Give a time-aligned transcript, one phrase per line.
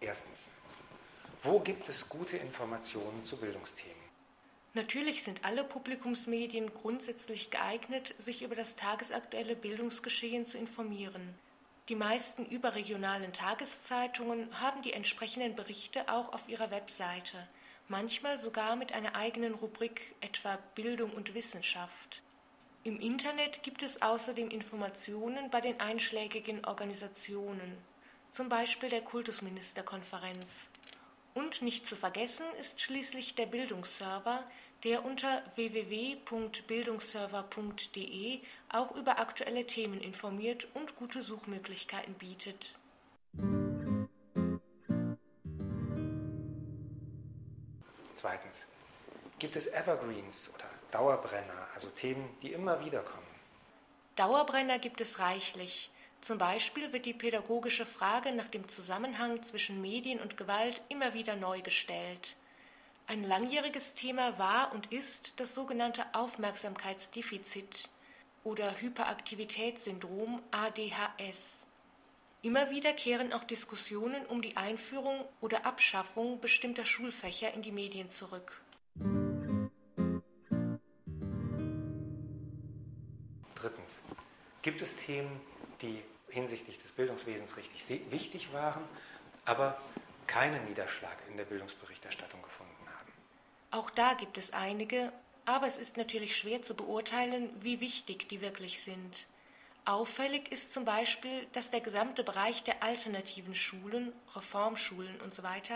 [0.00, 0.50] Erstens.
[1.42, 3.94] Wo gibt es gute Informationen zu Bildungsthemen?
[4.72, 11.34] Natürlich sind alle Publikumsmedien grundsätzlich geeignet, sich über das tagesaktuelle Bildungsgeschehen zu informieren.
[11.88, 17.48] Die meisten überregionalen Tageszeitungen haben die entsprechenden Berichte auch auf ihrer Webseite,
[17.88, 22.22] manchmal sogar mit einer eigenen Rubrik, etwa Bildung und Wissenschaft.
[22.84, 27.76] Im Internet gibt es außerdem Informationen bei den einschlägigen Organisationen,
[28.30, 30.70] zum Beispiel der Kultusministerkonferenz.
[31.34, 34.44] Und nicht zu vergessen ist schließlich der Bildungsserver,
[34.84, 38.40] der unter www.bildungsserver.de
[38.70, 42.74] auch über aktuelle Themen informiert und gute Suchmöglichkeiten bietet.
[48.14, 48.66] Zweitens.
[49.38, 53.26] Gibt es Evergreens oder Dauerbrenner, also Themen, die immer wieder kommen?
[54.16, 55.90] Dauerbrenner gibt es reichlich.
[56.20, 61.34] Zum Beispiel wird die pädagogische Frage nach dem Zusammenhang zwischen Medien und Gewalt immer wieder
[61.36, 62.36] neu gestellt.
[63.06, 67.88] Ein langjähriges Thema war und ist das sogenannte Aufmerksamkeitsdefizit
[68.44, 71.66] oder Hyperaktivitätssyndrom ADHS.
[72.42, 78.10] Immer wieder kehren auch Diskussionen um die Einführung oder Abschaffung bestimmter Schulfächer in die Medien
[78.10, 78.62] zurück.
[83.54, 84.02] Drittens.
[84.62, 85.40] Gibt es Themen,
[85.82, 88.82] die hinsichtlich des Bildungswesens richtig wichtig waren,
[89.44, 89.80] aber
[90.26, 93.12] keinen Niederschlag in der Bildungsberichterstattung gefunden haben.
[93.72, 95.12] Auch da gibt es einige,
[95.44, 99.26] aber es ist natürlich schwer zu beurteilen, wie wichtig die wirklich sind.
[99.84, 105.48] Auffällig ist zum Beispiel, dass der gesamte Bereich der alternativen Schulen, Reformschulen usw.
[105.66, 105.74] So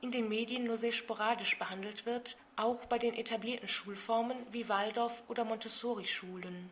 [0.00, 5.24] in den Medien nur sehr sporadisch behandelt wird, auch bei den etablierten Schulformen wie Waldorf-
[5.26, 6.70] oder Montessori-Schulen.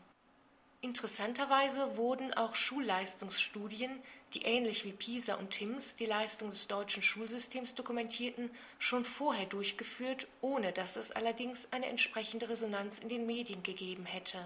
[0.82, 3.90] Interessanterweise wurden auch Schulleistungsstudien,
[4.34, 10.28] die ähnlich wie PISA und TIMSS die Leistung des deutschen Schulsystems dokumentierten, schon vorher durchgeführt,
[10.42, 14.38] ohne dass es allerdings eine entsprechende Resonanz in den Medien gegeben hätte.